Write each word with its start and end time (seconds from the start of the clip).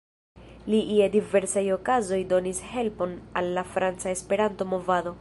Li 0.73 0.79
je 0.99 1.09
diversaj 1.15 1.63
okazoj 1.75 2.21
donis 2.33 2.63
helpon 2.73 3.15
al 3.43 3.55
la 3.59 3.69
franca 3.77 4.19
Esperanto-movado. 4.19 5.09